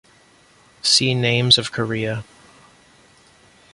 See 0.81 1.13
Names 1.13 1.59
of 1.59 1.71
Korea. 1.71 2.23